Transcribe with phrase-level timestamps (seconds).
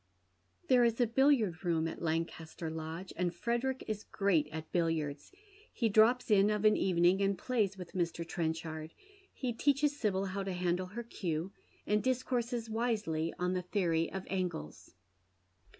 [0.67, 5.31] There is a billiard room at Lancaster Lodge, and Frederick is great at billiards.
[5.71, 8.27] He drops in of an evening, and plays with Mr.
[8.27, 8.95] Trenchard;
[9.31, 11.51] he teaches Sibyl how to handle her cue,
[11.85, 14.95] and dis courses wisely on the theory of angles.